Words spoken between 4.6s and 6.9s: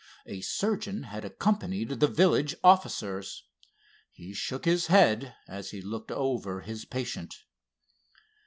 his head as he looked over his